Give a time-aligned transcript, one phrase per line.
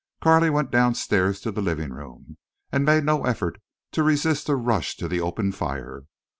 [0.19, 2.37] Carley went downstairs to the living room,
[2.71, 3.61] and made no effort
[3.91, 6.05] to resist a rush to the open fire.